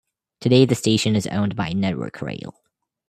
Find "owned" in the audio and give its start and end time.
1.27-1.55